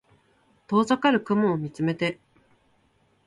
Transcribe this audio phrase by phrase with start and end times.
[0.65, 2.17] 遠ざかる雲を見つめて